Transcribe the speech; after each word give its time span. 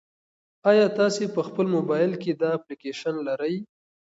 ایا 0.69 0.85
تاسي 0.99 1.25
په 1.35 1.41
خپل 1.47 1.65
موبایل 1.75 2.11
کې 2.21 2.31
دا 2.41 2.49
اپلیکیشن 2.57 3.15
لرئ؟ 3.27 3.55